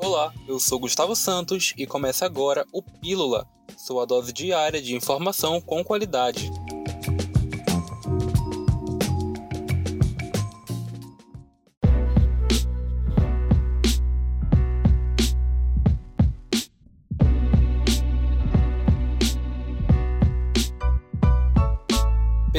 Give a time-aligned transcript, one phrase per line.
[0.00, 5.60] Olá, eu sou Gustavo Santos e começa agora o Pílula, sua dose diária de informação
[5.60, 6.48] com qualidade.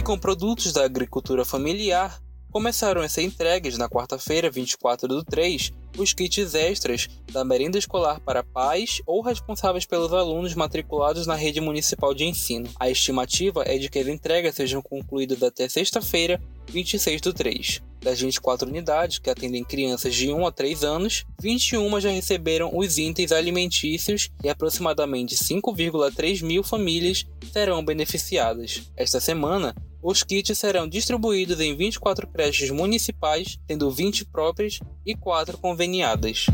[0.00, 5.72] E com produtos da agricultura familiar, começaram a ser entregues na quarta-feira, 24 do 3,
[5.98, 11.60] os kits extras da merenda escolar para pais ou responsáveis pelos alunos matriculados na rede
[11.60, 12.66] municipal de ensino.
[12.80, 17.82] A estimativa é de que as entregas sejam concluídas até sexta-feira, 26 do 3.
[18.00, 22.96] Das 24 unidades que atendem crianças de 1 a 3 anos, 21 já receberam os
[22.96, 28.90] itens alimentícios e aproximadamente 5,3 mil famílias serão beneficiadas.
[28.96, 35.58] Esta semana, os kits serão distribuídos em 24 creches municipais, tendo 20 próprias e 4
[35.58, 36.46] conveniadas.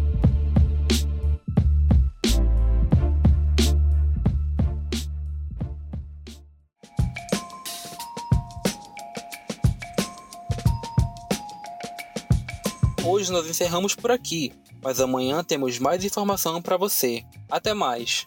[13.06, 14.50] Hoje nós encerramos por aqui,
[14.82, 17.22] mas amanhã temos mais informação para você.
[17.50, 18.26] Até mais!